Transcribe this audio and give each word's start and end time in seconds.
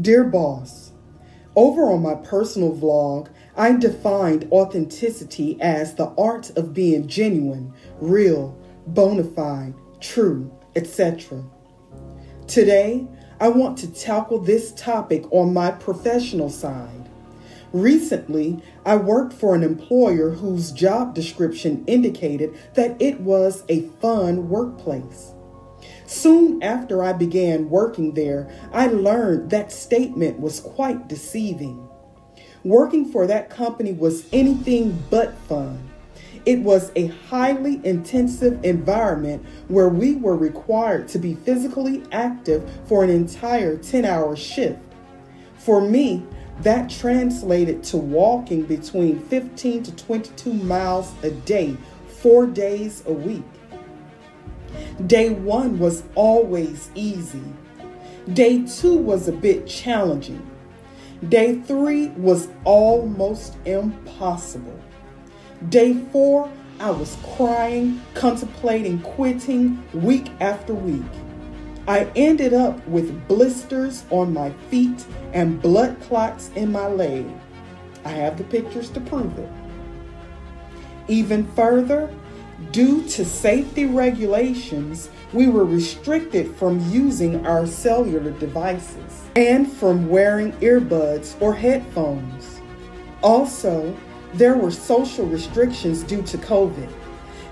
Dear 0.00 0.22
boss, 0.22 0.92
over 1.56 1.90
on 1.90 2.02
my 2.02 2.14
personal 2.14 2.76
vlog, 2.76 3.30
I 3.56 3.72
defined 3.72 4.46
authenticity 4.52 5.60
as 5.60 5.94
the 5.94 6.10
art 6.10 6.56
of 6.56 6.72
being 6.72 7.08
genuine, 7.08 7.72
real, 7.98 8.56
bona 8.86 9.24
fide, 9.24 9.74
true, 9.98 10.52
etc. 10.76 11.42
Today, 12.46 13.08
I 13.40 13.48
want 13.48 13.76
to 13.78 13.92
tackle 13.92 14.38
this 14.38 14.72
topic 14.72 15.24
on 15.32 15.52
my 15.52 15.72
professional 15.72 16.50
side. 16.50 17.08
Recently, 17.72 18.62
I 18.86 18.96
worked 18.96 19.32
for 19.32 19.56
an 19.56 19.64
employer 19.64 20.30
whose 20.30 20.70
job 20.70 21.14
description 21.14 21.82
indicated 21.88 22.56
that 22.74 23.00
it 23.02 23.20
was 23.20 23.64
a 23.68 23.88
fun 24.00 24.48
workplace. 24.48 25.32
Soon 26.08 26.62
after 26.62 27.04
I 27.04 27.12
began 27.12 27.68
working 27.68 28.14
there, 28.14 28.48
I 28.72 28.86
learned 28.86 29.50
that 29.50 29.70
statement 29.70 30.40
was 30.40 30.58
quite 30.58 31.06
deceiving. 31.06 31.86
Working 32.64 33.12
for 33.12 33.26
that 33.26 33.50
company 33.50 33.92
was 33.92 34.26
anything 34.32 35.04
but 35.10 35.36
fun. 35.40 35.86
It 36.46 36.60
was 36.60 36.92
a 36.96 37.08
highly 37.28 37.82
intensive 37.84 38.64
environment 38.64 39.44
where 39.68 39.90
we 39.90 40.14
were 40.14 40.34
required 40.34 41.08
to 41.08 41.18
be 41.18 41.34
physically 41.34 42.02
active 42.10 42.66
for 42.86 43.04
an 43.04 43.10
entire 43.10 43.76
10 43.76 44.06
hour 44.06 44.34
shift. 44.34 44.80
For 45.58 45.82
me, 45.82 46.24
that 46.62 46.88
translated 46.88 47.84
to 47.84 47.98
walking 47.98 48.62
between 48.62 49.20
15 49.20 49.82
to 49.82 49.96
22 49.96 50.54
miles 50.54 51.12
a 51.22 51.32
day, 51.32 51.76
four 52.06 52.46
days 52.46 53.02
a 53.06 53.12
week. 53.12 53.44
Day 55.06 55.30
one 55.30 55.78
was 55.78 56.02
always 56.16 56.90
easy. 56.96 57.44
Day 58.32 58.66
two 58.66 58.96
was 58.96 59.28
a 59.28 59.32
bit 59.32 59.66
challenging. 59.66 60.44
Day 61.28 61.60
three 61.60 62.08
was 62.08 62.48
almost 62.64 63.56
impossible. 63.64 64.78
Day 65.68 65.94
four, 66.12 66.50
I 66.80 66.90
was 66.90 67.16
crying, 67.36 68.00
contemplating 68.14 69.00
quitting 69.00 69.82
week 69.94 70.30
after 70.40 70.74
week. 70.74 71.02
I 71.86 72.10
ended 72.16 72.52
up 72.52 72.86
with 72.88 73.26
blisters 73.28 74.04
on 74.10 74.32
my 74.32 74.50
feet 74.68 75.06
and 75.32 75.62
blood 75.62 76.00
clots 76.02 76.50
in 76.56 76.72
my 76.72 76.88
leg. 76.88 77.24
I 78.04 78.10
have 78.10 78.36
the 78.36 78.44
pictures 78.44 78.90
to 78.90 79.00
prove 79.00 79.38
it. 79.38 79.48
Even 81.08 81.46
further, 81.52 82.12
Due 82.72 83.06
to 83.06 83.24
safety 83.24 83.86
regulations, 83.86 85.10
we 85.32 85.46
were 85.46 85.64
restricted 85.64 86.56
from 86.56 86.80
using 86.90 87.46
our 87.46 87.64
cellular 87.68 88.32
devices 88.32 89.22
and 89.36 89.70
from 89.70 90.08
wearing 90.08 90.50
earbuds 90.54 91.40
or 91.40 91.54
headphones. 91.54 92.60
Also, 93.22 93.96
there 94.34 94.56
were 94.56 94.72
social 94.72 95.24
restrictions 95.26 96.02
due 96.02 96.22
to 96.22 96.36
COVID. 96.38 96.90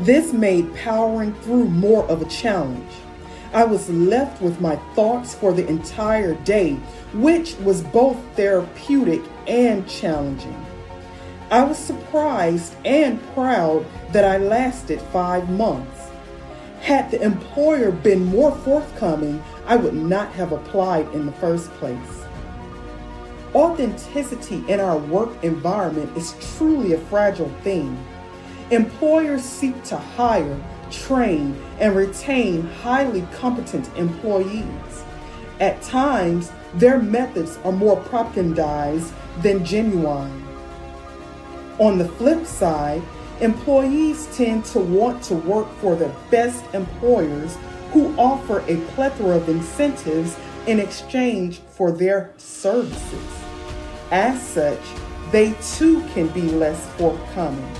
This 0.00 0.34
made 0.34 0.74
powering 0.74 1.32
through 1.36 1.64
more 1.64 2.04
of 2.04 2.20
a 2.20 2.28
challenge. 2.28 2.92
I 3.54 3.64
was 3.64 3.88
left 3.88 4.42
with 4.42 4.60
my 4.60 4.76
thoughts 4.94 5.34
for 5.34 5.54
the 5.54 5.66
entire 5.66 6.34
day, 6.44 6.74
which 7.14 7.56
was 7.56 7.82
both 7.84 8.18
therapeutic 8.36 9.22
and 9.48 9.88
challenging. 9.88 10.66
I 11.50 11.64
was 11.64 11.78
surprised 11.78 12.76
and 12.84 13.20
proud 13.34 13.84
that 14.12 14.24
I 14.24 14.38
lasted 14.38 15.02
five 15.12 15.50
months. 15.50 16.06
Had 16.80 17.10
the 17.10 17.20
employer 17.20 17.90
been 17.90 18.24
more 18.26 18.54
forthcoming, 18.58 19.42
I 19.66 19.74
would 19.74 19.94
not 19.94 20.32
have 20.34 20.52
applied 20.52 21.12
in 21.12 21.26
the 21.26 21.32
first 21.32 21.68
place. 21.72 22.24
Authenticity 23.52 24.62
in 24.68 24.78
our 24.78 24.98
work 24.98 25.42
environment 25.42 26.16
is 26.16 26.36
truly 26.56 26.92
a 26.92 26.98
fragile 26.98 27.50
thing. 27.64 27.98
Employers 28.70 29.42
seek 29.42 29.82
to 29.84 29.96
hire, 29.96 30.56
train, 30.92 31.60
and 31.80 31.96
retain 31.96 32.62
highly 32.62 33.26
competent 33.34 33.90
employees. 33.96 35.04
At 35.58 35.82
times, 35.82 36.52
their 36.74 37.00
methods 37.00 37.58
are 37.64 37.72
more 37.72 38.00
propagandized 38.00 39.12
than 39.42 39.64
genuine. 39.64 40.49
On 41.80 41.96
the 41.96 42.04
flip 42.04 42.44
side, 42.44 43.02
employees 43.40 44.28
tend 44.36 44.66
to 44.66 44.80
want 44.80 45.22
to 45.24 45.34
work 45.34 45.66
for 45.78 45.96
the 45.96 46.14
best 46.30 46.62
employers 46.74 47.56
who 47.92 48.14
offer 48.18 48.62
a 48.68 48.76
plethora 48.88 49.36
of 49.36 49.48
incentives 49.48 50.36
in 50.66 50.78
exchange 50.78 51.60
for 51.70 51.90
their 51.90 52.34
services. 52.36 53.42
As 54.10 54.38
such, 54.42 54.78
they 55.32 55.54
too 55.78 56.02
can 56.12 56.28
be 56.28 56.42
less 56.42 56.86
forthcoming. 56.98 57.74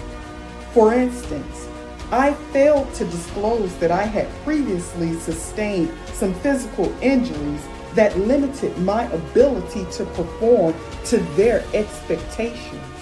For 0.72 0.94
instance, 0.94 1.68
I 2.10 2.32
failed 2.54 2.94
to 2.94 3.04
disclose 3.04 3.76
that 3.76 3.90
I 3.90 4.04
had 4.04 4.30
previously 4.44 5.12
sustained 5.20 5.92
some 6.14 6.32
physical 6.36 6.90
injuries 7.02 7.60
that 7.96 8.16
limited 8.16 8.78
my 8.78 9.04
ability 9.12 9.84
to 9.92 10.06
perform 10.06 10.74
to 11.04 11.18
their 11.36 11.62
expectations. 11.74 12.99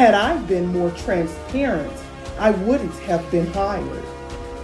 Had 0.00 0.14
I 0.14 0.38
been 0.46 0.68
more 0.68 0.90
transparent, 0.92 1.92
I 2.38 2.52
wouldn't 2.52 2.98
have 3.00 3.30
been 3.30 3.46
hired. 3.48 4.02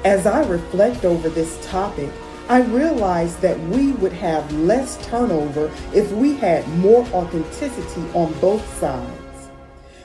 As 0.02 0.24
I 0.24 0.42
reflect 0.47 1.04
over 1.04 1.28
this 1.28 1.62
topic, 1.66 2.08
I 2.48 2.62
realize 2.62 3.36
that 3.41 3.60
we 3.69 3.92
would 3.92 4.14
have 4.14 4.50
less 4.54 4.97
turnover 5.06 5.70
if 5.92 6.10
we 6.12 6.36
had 6.36 6.66
more 6.78 7.02
authenticity 7.08 8.00
on 8.14 8.32
both 8.41 8.66
sides. 8.78 9.50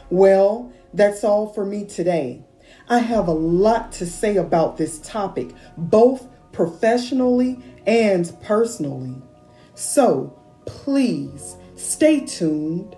Well, 0.10 0.74
that's 0.94 1.24
all 1.24 1.48
for 1.54 1.66
me 1.66 1.86
today. 1.86 2.44
I 2.90 3.00
have 3.00 3.30
a 3.30 3.32
lot 3.32 3.94
to 3.94 4.06
say 4.06 4.36
about 4.36 4.76
this 4.76 5.00
topic, 5.00 5.52
both 5.78 6.28
professionally 6.52 7.64
and 7.88 8.30
personally. 8.42 9.16
So 9.76 10.38
please 10.66 11.56
stay 11.78 12.20
tuned 12.20 12.98